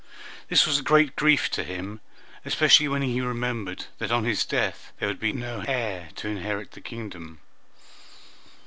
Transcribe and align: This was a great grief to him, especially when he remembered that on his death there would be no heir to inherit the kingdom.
This 0.49 0.65
was 0.65 0.79
a 0.79 0.81
great 0.81 1.15
grief 1.15 1.47
to 1.51 1.63
him, 1.63 2.01
especially 2.43 2.87
when 2.87 3.03
he 3.03 3.21
remembered 3.21 3.85
that 3.99 4.11
on 4.11 4.23
his 4.23 4.45
death 4.45 4.91
there 4.97 5.07
would 5.07 5.19
be 5.19 5.31
no 5.31 5.63
heir 5.67 6.09
to 6.15 6.27
inherit 6.27 6.71
the 6.71 6.81
kingdom. 6.81 7.39